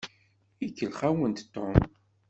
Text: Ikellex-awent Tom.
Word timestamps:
Ikellex-awent 0.65 1.45
Tom. 1.53 1.75